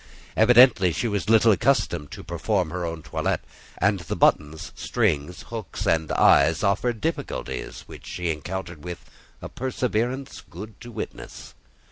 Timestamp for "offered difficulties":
6.63-7.81